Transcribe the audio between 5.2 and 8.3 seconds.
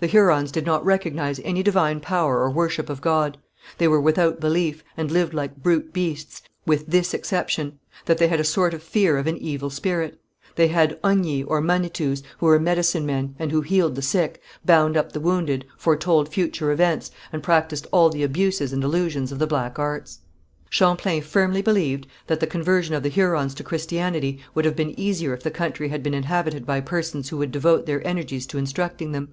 like brute beasts, with this exception, that they